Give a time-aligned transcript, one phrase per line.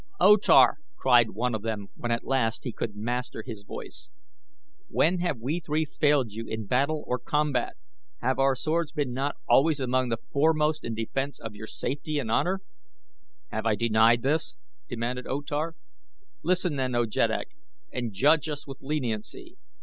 [0.19, 4.09] "O Tar," cried one of them when at last he could master his voice.
[4.87, 7.77] "When have we three failed you in battle or combat?
[8.19, 12.29] Have our swords been not always among the foremost in defense of your safety and
[12.29, 12.61] your honor?"
[13.51, 14.55] "Have I denied this?"
[14.89, 15.75] demanded O Tar.
[16.41, 17.49] "Listen, then, O Jeddak,
[17.93, 19.55] and judge us with leniency.